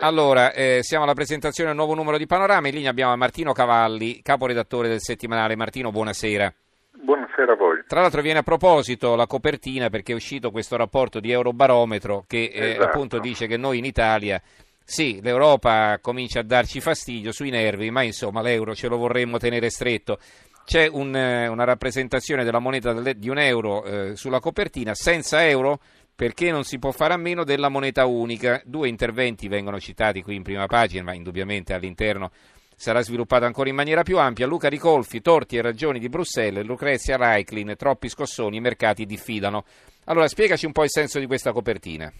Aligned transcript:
Allora, 0.00 0.52
eh, 0.52 0.78
siamo 0.82 1.02
alla 1.02 1.14
presentazione 1.14 1.70
del 1.70 1.78
nuovo 1.78 1.94
numero 1.94 2.18
di 2.18 2.26
Panorama. 2.26 2.68
In 2.68 2.74
linea 2.74 2.90
abbiamo 2.90 3.16
Martino 3.16 3.52
Cavalli, 3.52 4.20
caporedattore 4.22 4.86
del 4.86 5.00
settimanale. 5.00 5.56
Martino, 5.56 5.90
buonasera. 5.90 6.54
Buonasera 7.02 7.52
a 7.52 7.56
voi. 7.56 7.82
Tra 7.84 8.02
l'altro 8.02 8.22
viene 8.22 8.38
a 8.38 8.42
proposito 8.44 9.16
la 9.16 9.26
copertina 9.26 9.90
perché 9.90 10.12
è 10.12 10.14
uscito 10.14 10.52
questo 10.52 10.76
rapporto 10.76 11.18
di 11.18 11.32
Eurobarometro 11.32 12.24
che 12.28 12.44
eh, 12.44 12.70
Esatto. 12.70 12.84
appunto 12.84 13.18
dice 13.18 13.48
che 13.48 13.56
noi 13.56 13.78
in 13.78 13.84
Italia, 13.84 14.40
sì, 14.84 15.18
l'Europa 15.20 15.98
comincia 16.00 16.40
a 16.40 16.44
darci 16.44 16.80
fastidio 16.80 17.32
sui 17.32 17.50
nervi, 17.50 17.90
ma 17.90 18.02
insomma 18.02 18.40
l'euro 18.40 18.76
ce 18.76 18.86
lo 18.86 18.98
vorremmo 18.98 19.38
tenere 19.38 19.68
stretto. 19.68 20.18
C'è 20.64 20.86
un, 20.86 21.16
eh, 21.16 21.48
una 21.48 21.64
rappresentazione 21.64 22.44
della 22.44 22.60
moneta 22.60 22.92
di 22.92 23.28
un 23.28 23.38
euro 23.38 23.82
eh, 23.82 24.16
sulla 24.16 24.38
copertina, 24.38 24.94
senza 24.94 25.44
euro 25.48 25.80
perché 26.18 26.50
non 26.50 26.64
si 26.64 26.80
può 26.80 26.90
fare 26.90 27.14
a 27.14 27.16
meno 27.16 27.44
della 27.44 27.68
moneta 27.68 28.04
unica. 28.06 28.60
Due 28.64 28.88
interventi 28.88 29.46
vengono 29.46 29.78
citati 29.78 30.20
qui 30.20 30.34
in 30.34 30.42
prima 30.42 30.66
pagina, 30.66 31.04
ma 31.04 31.12
indubbiamente 31.14 31.74
all'interno 31.74 32.30
sarà 32.74 33.02
sviluppato 33.02 33.44
ancora 33.44 33.68
in 33.68 33.76
maniera 33.76 34.02
più 34.02 34.18
ampia. 34.18 34.48
Luca 34.48 34.68
Ricolfi, 34.68 35.20
torti 35.20 35.56
e 35.56 35.62
ragioni 35.62 36.00
di 36.00 36.08
Bruxelles, 36.08 36.66
Lucrezia 36.66 37.16
Reiklin, 37.16 37.76
troppi 37.76 38.08
scossoni, 38.08 38.56
i 38.56 38.60
mercati 38.60 39.06
diffidano. 39.06 39.62
Allora, 40.06 40.26
spiegaci 40.26 40.66
un 40.66 40.72
po' 40.72 40.82
il 40.82 40.90
senso 40.90 41.20
di 41.20 41.26
questa 41.26 41.52
copertina. 41.52 42.10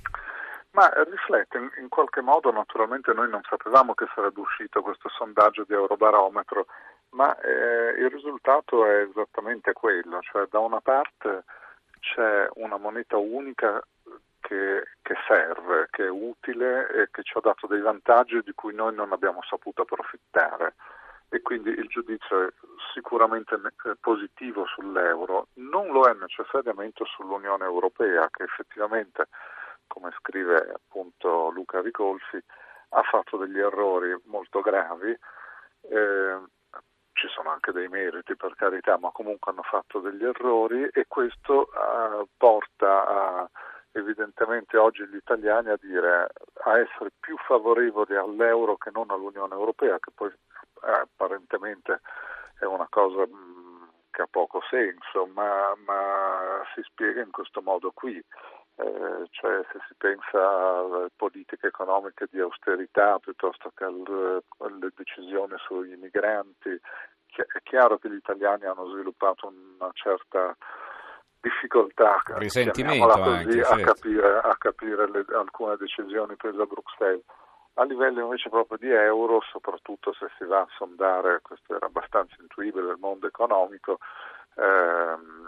Ma 0.71 0.93
eh, 0.93 1.03
riflette 1.03 1.59
in, 1.81 1.89
qualche 1.89 2.21
modo, 2.21 2.53
naturalmente 2.53 3.13
noi 3.13 3.29
non 3.29 3.41
sapevamo 3.51 3.95
che 3.95 4.07
sarebbe 4.15 4.39
uscito 4.39 4.81
questo 4.81 5.09
sondaggio 5.09 5.65
di 5.67 5.75
Eurobarometro, 5.75 6.67
ma 7.11 7.37
eh, 7.41 7.99
il 7.99 8.11
risultato 8.11 8.87
è 8.87 9.09
esattamente 9.11 9.73
quello, 9.73 10.21
cioè 10.21 10.47
da 10.49 10.61
una 10.61 10.81
parte 10.81 11.43
c'è 12.15 12.49
una 12.55 12.77
moneta 12.77 13.17
unica 13.17 13.83
che, 14.41 14.83
che 15.03 15.15
serve, 15.27 15.89
che 15.91 16.07
è 16.07 16.11
utile 16.11 16.89
e 16.91 17.09
che 17.11 17.23
ci 17.23 17.37
ha 17.37 17.41
dato 17.41 17.67
dei 17.67 17.81
vantaggi 17.81 18.41
di 18.43 18.53
cui 18.55 18.75
noi 18.75 18.95
non 18.95 19.13
abbiamo 19.13 19.41
saputo 19.43 19.83
approfittare 19.83 20.75
e 21.29 21.43
quindi 21.43 21.71
il 21.71 21.87
giudizio 21.89 22.47
è 22.47 22.53
sicuramente 22.95 23.55
eh, 23.55 23.97
positivo 24.01 24.65
sull'euro, 24.67 25.49
non 25.55 25.89
lo 25.89 26.09
è 26.09 26.15
necessariamente 26.15 27.05
sull'Unione 27.05 27.65
Europea 27.65 28.29
che 28.31 28.45
effettivamente, 28.45 29.29
come 29.87 30.11
scrive 30.19 30.73
appunto 30.75 31.51
Luca 31.51 31.83
Ricolfi, 31.83 32.43
ha 32.91 33.03
fatto 33.03 33.37
degli 33.37 33.59
errori 33.59 34.17
molto 34.25 34.61
gravi. 34.63 35.15
eh, 35.91 36.39
ci 37.19 37.29
sono 37.29 37.51
anche 37.51 37.73
dei 37.73 37.89
meriti 37.89 38.37
per 38.37 38.55
carità, 38.55 38.97
ma 38.97 39.11
comunque 39.11 39.51
hanno 39.51 39.63
fatto 39.63 39.99
degli 39.99 40.25
errori 40.25 40.89
e 40.93 41.07
questo 41.09 41.67
eh, 41.73 42.27
porta 42.37 43.07
a, 43.07 43.51
evidentemente 43.93 44.77
oggi 44.77 45.05
gli 45.07 45.17
italiani 45.17 45.71
a 45.71 45.79
dire 45.81 46.29
a 46.65 46.79
essere 46.79 47.11
più 47.19 47.37
favorevoli 47.39 48.15
all'euro 48.15 48.77
che 48.77 48.91
non 48.93 49.11
all'Unione 49.11 49.53
Europea, 49.53 49.99
che 49.99 50.13
poi 50.15 50.29
eh, 50.29 50.91
apparentemente 50.91 52.01
è 52.61 52.65
una 52.65 52.87
cosa 52.89 53.27
mh, 53.27 53.91
che 54.13 54.23
ha 54.23 54.29
poco 54.31 54.63
senso, 54.71 55.27
ma, 55.27 55.75
ma 55.85 56.63
si 56.75 56.83
spiega 56.83 57.21
in 57.21 57.33
questo 57.33 57.61
modo 57.63 57.91
qui. 57.93 58.23
Eh, 58.81 59.27
cioè 59.31 59.61
se 59.73 59.81
si 59.89 59.95
pensa 59.97 60.39
alle 60.39 61.11
politiche 61.17 61.67
economiche 61.67 62.29
di 62.31 62.39
austerità 62.39 63.19
piuttosto 63.19 63.73
che 63.75 63.83
al- 63.83 64.41
alle 64.59 64.93
decisioni 64.95 65.55
sui 65.59 65.97
migranti, 65.97 66.81
chi- 67.27 67.41
è 67.43 67.61
chiaro 67.65 67.99
che 67.99 68.09
gli 68.09 68.15
italiani 68.15 68.67
hanno 68.67 68.87
sviluppato 68.91 69.49
una 69.49 69.91
certa 69.95 70.57
difficoltà 71.41 72.21
così, 72.25 73.59
anche, 73.59 73.83
a 73.83 73.85
capire, 73.85 74.39
a 74.39 74.57
capire 74.57 75.11
le- 75.11 75.27
alcune 75.35 75.77
decisioni 75.77 76.37
prese 76.37 76.61
a 76.63 76.67
Bruxelles. 76.67 77.25
A 77.75 77.85
livello 77.85 78.23
invece 78.23 78.49
proprio 78.49 78.79
di 78.79 78.91
euro, 78.91 79.41
soprattutto 79.51 80.13
se 80.13 80.29
si 80.39 80.45
va 80.45 80.61
a 80.61 80.69
sondare, 80.77 81.41
questo 81.43 81.75
era 81.75 81.87
abbastanza 81.87 82.35
intuibile, 82.41 82.91
il 82.91 82.99
mondo 82.99 83.27
economico, 83.27 83.99
ehm, 84.55 85.48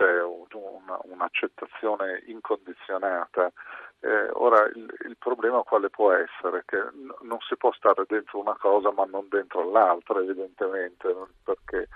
c'è 0.00 0.22
un- 0.22 0.46
una- 0.52 0.98
un'accettazione 1.02 2.22
incondizionata. 2.26 3.52
Eh, 4.00 4.30
ora 4.32 4.64
il, 4.74 4.90
il 5.04 5.16
problema 5.18 5.62
quale 5.62 5.90
può 5.90 6.10
essere? 6.12 6.62
Che 6.64 6.78
n- 6.78 7.14
non 7.20 7.38
si 7.40 7.54
può 7.58 7.70
stare 7.72 8.04
dentro 8.08 8.38
una 8.38 8.56
cosa 8.56 8.90
ma 8.92 9.04
non 9.04 9.26
dentro 9.28 9.70
l'altra 9.70 10.20
evidentemente, 10.20 11.14
perché 11.44 11.88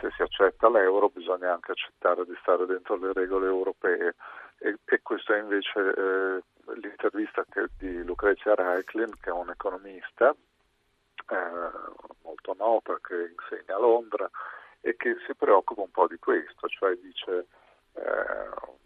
se 0.00 0.10
si 0.16 0.22
accetta 0.22 0.68
l'euro 0.68 1.08
bisogna 1.08 1.52
anche 1.52 1.70
accettare 1.70 2.24
di 2.26 2.36
stare 2.40 2.66
dentro 2.66 2.96
le 2.96 3.12
regole 3.12 3.46
europee 3.46 4.14
e, 4.58 4.76
e 4.84 5.00
questa 5.02 5.36
è 5.36 5.38
invece 5.38 5.78
eh, 5.78 6.42
l'intervista 6.74 7.44
che- 7.48 7.70
di 7.78 8.02
Lucrezia 8.04 8.54
Reiklin 8.56 9.14
che 9.20 9.30
è 9.30 9.32
un 9.32 9.48
economista 9.50 10.34
eh, 11.28 11.70
molto 12.22 12.54
nota 12.58 12.98
che 13.00 13.32
insegna 13.38 13.76
a 13.76 13.80
Londra 13.80 14.28
e 14.80 14.96
che 14.96 15.16
si 15.26 15.34
preoccupa 15.34 15.82
un 15.82 15.90
po' 15.90 16.06
di 16.06 16.18
questo, 16.18 16.68
cioè 16.68 16.94
dice 16.96 17.46
eh, 17.94 18.78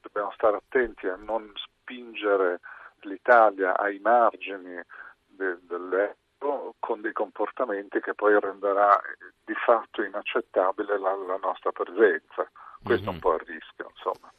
dobbiamo 0.00 0.30
stare 0.32 0.56
attenti 0.56 1.06
a 1.06 1.16
non 1.16 1.50
spingere 1.56 2.60
l'Italia 3.00 3.76
ai 3.76 3.98
margini 3.98 4.80
de- 5.26 5.58
dell'euro 5.62 6.74
con 6.78 7.00
dei 7.00 7.12
comportamenti 7.12 8.00
che 8.00 8.14
poi 8.14 8.38
renderà 8.38 9.00
di 9.44 9.54
fatto 9.54 10.02
inaccettabile 10.02 10.98
la, 10.98 11.14
la 11.16 11.38
nostra 11.42 11.72
presenza. 11.72 12.48
Questo 12.82 13.06
è 13.06 13.08
Mhm. 13.08 13.14
un 13.14 13.18
po' 13.18 13.34
il 13.34 13.40
rischio, 13.40 13.90
insomma. 13.94 14.32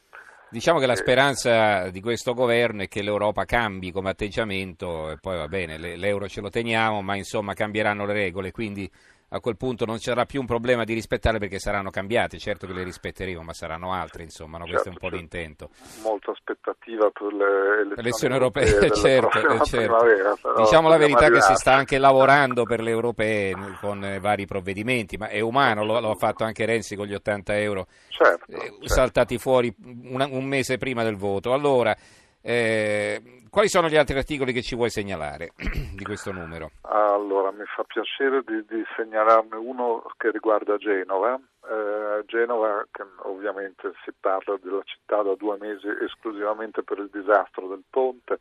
Diciamo 0.52 0.80
che 0.80 0.86
la 0.88 0.94
Eh. 0.94 0.98
speranza 0.98 1.90
di 1.90 2.02
questo 2.02 2.34
governo 2.34 2.82
è 2.84 2.88
che 2.88 3.04
l'Europa 3.04 3.46
cambi 3.46 3.92
come 3.92 4.10
atteggiamento 4.10 5.12
e 5.12 5.18
poi 5.20 5.38
va 5.38 5.48
bene, 5.48 5.78
le- 5.78 5.96
l'euro 5.98 6.28
ce 6.28 6.42
lo 6.42 6.50
teniamo, 6.50 7.02
ma 7.02 7.16
insomma 7.16 7.54
cambieranno 7.54 8.06
le 8.06 8.14
regole, 8.14 8.52
quindi 8.52 8.90
a 9.30 9.40
quel 9.40 9.58
punto 9.58 9.86
non 9.86 9.98
c'era 9.98 10.26
più 10.26 10.40
un 10.40 10.46
problema 10.48 10.84
di 10.84 10.94
rispettarle 10.94 11.40
perché 11.40 11.60
saranno 11.60 11.90
cambiate, 11.90 12.38
certo 12.38 12.66
che 12.68 12.74
le 12.74 12.84
rispetteremo, 12.84 13.42
ma 13.42 13.54
saranno 13.54 13.94
altre, 13.94 14.24
insomma, 14.24 14.58
no? 14.58 14.66
questo 14.66 14.90
è 14.90 14.92
un 14.92 14.98
Certo, 15.00 15.00
po' 15.00 15.16
certo. 15.16 15.18
l'intento. 15.18 15.70
Molta 16.04 16.32
aspettativa 16.32 17.10
per 17.12 17.34
le 17.34 17.94
elezioni, 17.98 18.34
europee, 18.34 18.66
della 18.80 18.90
certo, 18.96 19.38
eh, 19.38 19.66
certo. 19.66 20.54
Diciamo 20.58 20.88
la 20.90 20.98
verità 20.98 21.30
che 21.30 21.42
si 21.42 21.54
sta 21.56 21.74
anche 21.74 21.98
lavorando 21.98 22.64
per 22.64 22.82
le 22.82 22.90
europee 22.90 23.56
con 23.80 24.04
eh, 24.04 24.20
vari 24.20 24.46
provvedimenti, 24.46 25.18
ma 25.18 25.28
è 25.28 25.40
umano, 25.40 25.84
lo, 25.86 26.00
lo 26.00 26.12
ha 26.12 26.16
fatto 26.16 26.44
anche 26.44 26.66
Renzi 26.66 26.96
con 26.96 27.06
gli 27.06 27.14
80 27.14 27.58
euro 27.60 27.88
Certo, 28.10 28.52
eh, 28.52 28.60
certo. 28.60 28.88
saltati 28.88 29.38
fuori 29.38 29.74
una- 30.04 30.28
un 30.28 30.46
mese 30.46 30.78
prima 30.78 31.04
del 31.04 31.16
voto. 31.16 31.54
Allora, 31.54 31.96
eh, 32.42 33.22
quali 33.50 33.68
sono 33.68 33.88
gli 33.88 33.96
altri 33.96 34.18
articoli 34.18 34.54
che 34.54 34.62
ci 34.62 34.76
vuoi 34.76 34.90
segnalare 34.90 35.52
di 35.96 36.04
questo 36.04 36.32
numero? 36.32 36.72
Allora, 36.82 37.52
mi 37.52 37.66
fa 37.66 37.84
piacere 37.84 38.44
di, 38.46 38.64
di 38.68 38.84
segnalarne 38.96 39.56
uno 39.56 40.04
che 40.18 40.32
riguarda 40.32 40.78
Genova. 40.78 41.40
Eh, 41.70 42.24
Genova, 42.26 42.86
che 42.92 43.04
ovviamente 43.24 43.94
si 44.04 44.12
parla 44.20 44.58
della 44.62 44.82
città 44.84 45.22
da 45.22 45.36
due 45.36 45.58
mesi 45.60 45.88
esclusivamente 46.04 46.84
per 46.84 47.00
il 47.00 47.10
disastro 47.12 47.68
del 47.68 47.84
ponte 47.90 48.38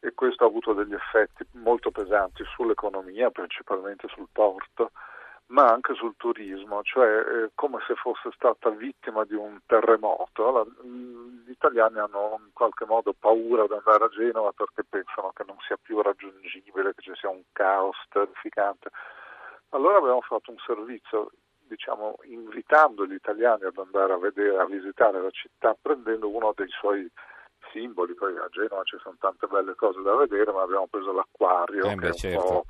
e 0.00 0.12
questo 0.14 0.44
ha 0.44 0.46
avuto 0.46 0.74
degli 0.74 0.92
effetti 0.92 1.46
molto 1.52 1.90
pesanti 1.90 2.44
sull'economia, 2.54 3.30
principalmente 3.30 4.06
sul 4.08 4.28
porto, 4.30 4.90
ma 5.46 5.66
anche 5.70 5.94
sul 5.94 6.14
turismo, 6.16 6.82
cioè 6.82 7.08
eh, 7.08 7.50
come 7.54 7.78
se 7.86 7.94
fosse 7.96 8.30
stata 8.34 8.70
vittima 8.70 9.24
di 9.24 9.34
un 9.34 9.60
terremoto. 9.66 10.50
La- 10.50 10.64
mh, 10.64 11.44
gli 11.46 11.50
italiani 11.50 11.98
hanno 11.98 12.40
in 12.44 12.52
qualche 12.52 12.86
modo 12.86 13.12
paura 13.12 13.66
di 13.66 13.74
andare 13.74 14.04
a 14.04 14.08
Genova 14.08 14.52
perché 14.52 14.84
pensano 14.88 15.32
che 15.34 15.44
non 15.46 15.56
sia 15.66 15.76
più 15.80 16.00
raggiungibile, 16.00 16.94
che 16.94 17.02
ci 17.02 17.12
sia 17.14 17.28
un 17.28 17.42
caos 17.52 17.96
terrificante. 18.08 18.88
Allora 19.70 19.98
abbiamo 19.98 20.20
fatto 20.22 20.50
un 20.50 20.58
servizio, 20.64 21.30
diciamo, 21.58 22.16
invitando 22.24 23.04
gli 23.06 23.14
italiani 23.14 23.64
ad 23.64 23.76
andare 23.76 24.12
a 24.12 24.18
vedere, 24.18 24.58
a 24.58 24.66
visitare 24.66 25.20
la 25.20 25.30
città, 25.30 25.76
prendendo 25.80 26.28
uno 26.28 26.52
dei 26.54 26.68
suoi 26.68 27.10
simboli, 27.72 28.14
poi 28.14 28.36
a 28.38 28.46
Genova 28.50 28.84
ci 28.84 28.96
sono 28.98 29.16
tante 29.18 29.46
belle 29.46 29.74
cose 29.74 30.00
da 30.02 30.14
vedere, 30.14 30.52
ma 30.52 30.62
abbiamo 30.62 30.86
preso 30.86 31.12
l'acquario, 31.12 31.86
Eh 31.86 31.94
che 31.96 31.96
beh, 31.96 32.06
è 32.06 32.10
un 32.10 32.16
certo. 32.16 32.46
po' 32.46 32.64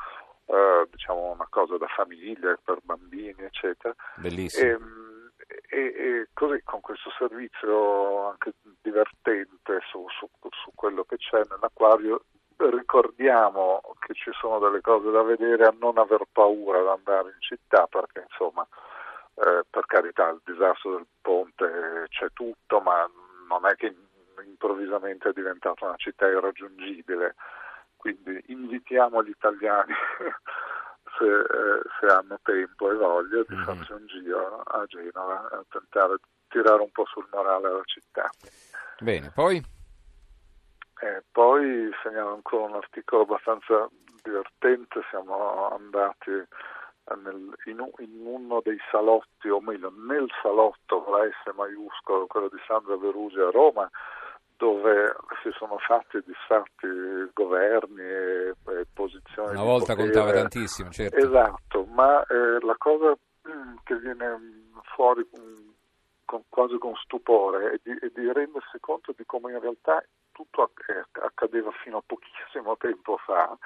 eh, 0.47 0.87
diciamo 0.91 1.33
una 1.33 1.47
cosa 1.49 1.77
da 1.77 1.87
famiglia, 1.87 2.59
per 2.63 2.79
bambini, 2.83 3.43
eccetera. 3.43 3.95
Bellissimo. 4.17 4.79
E, 5.69 5.77
e, 5.77 5.79
e 5.79 6.29
così 6.33 6.63
con 6.65 6.81
questo 6.81 7.11
servizio 7.19 8.29
anche 8.29 8.53
divertente 8.81 9.81
su, 9.91 10.07
su, 10.19 10.29
su 10.51 10.71
quello 10.75 11.05
che 11.05 11.17
c'è 11.17 11.41
nell'acquario 11.49 12.25
ricordiamo 12.57 13.81
che 13.99 14.15
ci 14.15 14.31
sono 14.33 14.59
delle 14.59 14.81
cose 14.81 15.11
da 15.11 15.23
vedere 15.23 15.65
a 15.65 15.75
non 15.79 15.99
aver 15.99 16.25
paura 16.31 16.81
ad 16.81 16.89
andare 16.89 17.29
in 17.29 17.41
città 17.41 17.87
perché 17.87 18.27
insomma 18.31 18.67
eh, 19.35 19.65
per 19.69 19.87
carità 19.87 20.29
il 20.29 20.41
disastro 20.45 20.97
del 20.97 21.07
ponte 21.21 22.07
c'è 22.09 22.29
tutto 22.33 22.81
ma 22.81 23.09
non 23.49 23.67
è 23.67 23.75
che 23.75 23.95
improvvisamente 24.47 25.29
è 25.29 25.33
diventata 25.33 25.85
una 25.85 25.97
città 25.97 26.27
irraggiungibile 26.29 27.35
quindi 28.05 28.39
invitiamo 28.49 29.25
gli 29.25 29.31
italiani 29.31 29.95
se, 31.17 31.25
eh, 31.25 31.81
se 31.99 32.07
hanno 32.07 32.39
tempo 32.43 32.91
e 32.91 32.97
voglia 32.97 33.43
di 33.49 33.55
Mhm. 33.55 33.65
farsi 33.65 33.93
un 33.93 34.07
giro 34.07 34.61
a 34.61 34.85
Genova 34.85 35.49
a 35.51 35.65
tentare 35.71 36.17
di 36.17 36.29
tirare 36.49 36.83
un 36.83 36.91
po' 36.91 37.07
sul 37.07 37.27
morale 37.33 37.69
alla 37.69 37.83
città. 37.87 38.31
Bene, 39.01 39.31
poi? 39.31 39.57
Eh, 41.01 41.23
poi 41.33 41.91
segnalo 42.03 42.35
ancora 42.35 42.65
un 42.65 42.75
articolo 42.75 43.23
abbastanza 43.23 43.89
divertente, 44.23 45.01
siamo 45.09 45.71
andati 45.71 46.31
nel, 47.23 47.55
in, 47.65 47.91
in, 47.99 48.27
uno 48.27 48.61
dei 48.63 48.79
salotti, 48.91 49.49
o 49.49 49.63
meglio 49.63 49.91
nel 49.97 50.29
salotto 50.43 51.03
con 51.03 51.19
la 51.19 51.27
S 51.27 51.55
maiuscolo, 51.55 52.27
quello 52.27 52.49
di 52.49 52.61
Sandra 52.67 52.99
Verusi 52.99 53.39
a 53.39 53.51
Roma, 53.51 53.91
dove 54.57 55.15
si 55.43 55.51
sono 55.59 55.79
fatti 55.79 56.19
e 56.19 56.23
disfatti 56.25 56.87
governi 57.33 58.03
e, 58.03 58.55
e 58.67 58.87
posizioni. 58.93 59.51
Una 59.51 59.63
volta 59.63 59.95
potere. 59.95 60.13
contava 60.13 60.33
tantissimo, 60.33 60.91
certo. 60.91 61.17
Esatto, 61.17 61.85
ma 61.87 62.23
eh, 62.27 62.59
la 62.61 62.77
cosa 62.79 63.17
mm, 63.49 63.77
che 63.85 63.97
viene 63.99 64.73
fuori 64.95 65.27
mm, 65.39 65.69
con, 66.25 66.43
quasi 66.49 66.79
con 66.79 66.95
stupore 66.97 67.73
è 67.73 67.81
di, 67.83 67.99
è 68.01 68.11
di, 68.15 68.33
rendersi 68.33 68.79
conto 68.81 69.13
di 69.17 69.25
come 69.27 69.53
in 69.53 69.61
realtà 69.61 70.03
tutto 70.33 70.71
accadeva 71.13 71.71
fino 71.83 71.99
a 71.99 72.03
pochissimo 72.05 72.77
tempo 72.79 73.17
fa, 73.19 73.57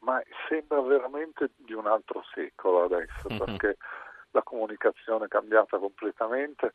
ma 0.00 0.20
sembra 0.48 0.80
veramente 0.80 1.50
di 1.56 1.72
un 1.72 1.86
altro 1.86 2.22
secolo 2.34 2.84
adesso, 2.84 3.28
mm-hmm. 3.28 3.38
perché 3.38 3.76
la 4.32 4.42
comunicazione 4.42 5.24
è 5.24 5.28
cambiata 5.28 5.78
completamente 5.78 6.74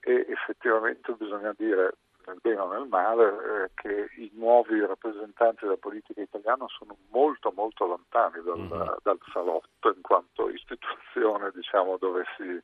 e 0.00 0.26
effettivamente 0.28 1.12
bisogna 1.12 1.52
dire 1.56 1.94
nel 2.26 2.38
bene 2.40 2.60
o 2.60 2.72
nel 2.72 2.86
male, 2.88 3.24
eh, 3.24 3.70
che 3.74 4.08
i 4.16 4.30
nuovi 4.34 4.80
rappresentanti 4.80 5.64
della 5.64 5.76
politica 5.76 6.20
italiana 6.20 6.66
sono 6.68 6.96
molto 7.10 7.52
molto 7.54 7.86
lontani 7.86 8.42
dal, 8.44 8.58
mm-hmm. 8.58 8.92
dal 9.02 9.18
salotto 9.32 9.92
in 9.94 10.00
quanto 10.00 10.48
istituzione 10.48 11.50
diciamo, 11.54 11.96
dove 11.98 12.24
si, 12.36 12.62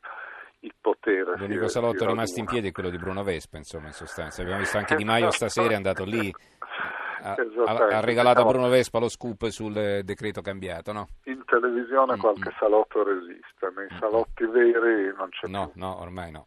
il 0.61 0.75
potere. 0.81 1.37
L'unico 1.37 1.69
salotto 1.69 2.07
rimasto 2.07 2.41
in 2.41 2.47
piedi 2.47 2.69
è 2.69 2.73
quello 2.73 2.91
di 2.91 2.99
Bruno 2.99 3.23
Vespa, 3.23 3.57
insomma, 3.57 3.87
in 3.87 3.93
sostanza. 3.93 4.43
Abbiamo 4.43 4.61
visto 4.61 4.79
anche 4.79 4.97
Di 4.97 5.05
Maio 5.05 5.31
stasera, 5.31 5.71
è 5.71 5.77
andato 5.77 6.05
lì. 6.05 6.33
Ha, 7.19 7.35
ha, 7.65 8.01
regalato 8.01 8.43
a 8.43 8.45
Bruno 8.45 8.69
Vespa 8.69 8.99
lo 8.99 9.09
scoop 9.09 9.47
sul 9.47 10.03
decreto 10.05 10.43
cambiato, 10.43 10.93
no? 10.93 11.09
In 11.25 11.43
televisione 11.45 12.13
mm-hmm. 12.13 12.21
qualche 12.21 12.55
salotto 12.59 13.03
resiste, 13.03 13.73
nei 13.75 13.89
salotti 13.99 14.45
veri 14.47 15.13
non 15.17 15.29
c'è 15.31 15.49
no, 15.49 15.71
più. 15.71 15.81
No, 15.81 16.01
ormai 16.01 16.31
no. 16.31 16.47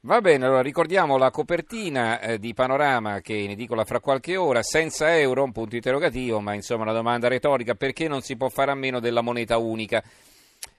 Va 0.00 0.20
bene, 0.20 0.44
allora 0.44 0.62
ricordiamo 0.62 1.16
la 1.16 1.30
copertina 1.30 2.20
eh, 2.20 2.38
di 2.38 2.54
Panorama 2.54 3.20
che 3.20 3.34
in 3.34 3.50
edicola 3.50 3.84
fra 3.84 3.98
qualche 3.98 4.36
ora, 4.36 4.62
senza 4.62 5.16
euro, 5.18 5.42
un 5.42 5.50
punto 5.50 5.74
interrogativo, 5.74 6.38
ma 6.40 6.54
insomma 6.54 6.82
una 6.82 6.92
domanda 6.92 7.26
retorica, 7.26 7.74
perché 7.74 8.06
non 8.06 8.20
si 8.20 8.36
può 8.36 8.48
fare 8.48 8.70
a 8.70 8.76
meno 8.76 9.00
della 9.00 9.20
moneta 9.20 9.58
unica? 9.58 10.02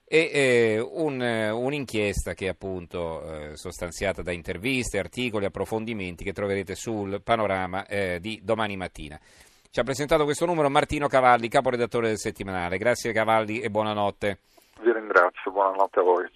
E 0.09 0.29
eh, 0.31 0.79
un, 0.79 1.19
un'inchiesta 1.19 2.33
che 2.33 2.45
è 2.45 2.49
appunto 2.49 3.21
eh, 3.23 3.57
sostanziata 3.57 4.21
da 4.21 4.31
interviste, 4.31 4.97
articoli, 4.97 5.43
approfondimenti 5.43 6.23
che 6.23 6.31
troverete 6.31 6.75
sul 6.75 7.21
Panorama 7.21 7.85
eh, 7.85 8.19
di 8.21 8.39
domani 8.41 8.77
mattina. 8.77 9.19
Ci 9.69 9.79
ha 9.81 9.83
presentato 9.83 10.23
questo 10.23 10.45
numero 10.45 10.69
Martino 10.69 11.07
Cavalli, 11.07 11.49
caporedattore 11.49 12.07
del 12.07 12.17
settimanale. 12.17 12.77
Grazie 12.77 13.11
Cavalli 13.11 13.59
e 13.59 13.69
buonanotte. 13.69 14.37
Vi 14.79 14.93
ringrazio, 14.93 15.51
buonanotte 15.51 15.99
a 15.99 16.03
voi. 16.03 16.31